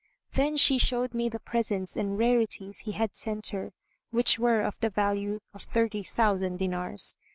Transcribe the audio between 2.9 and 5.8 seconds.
had sent her, which were of the value of